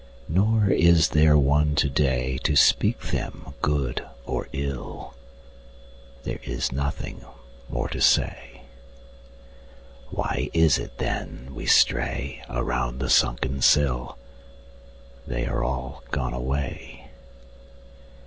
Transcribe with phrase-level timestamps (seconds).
[0.27, 5.13] Nor is there one today To speak them good or ill:
[6.23, 7.23] There is nothing
[7.69, 8.61] more to say.
[10.09, 14.17] Why is it then we stray Around the sunken sill?
[15.27, 17.05] They are all gone away.